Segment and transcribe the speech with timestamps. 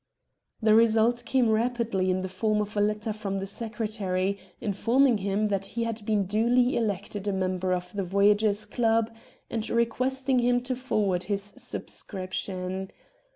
[0.63, 5.45] The result came rapidly in the form of a letter from the secretary informing him
[5.49, 9.11] that he had been duly elected a member of the Voyagers' Club,
[9.51, 12.89] and requesting him to forward his subscription.